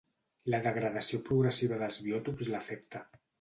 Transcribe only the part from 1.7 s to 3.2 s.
dels biòtops l'afecta.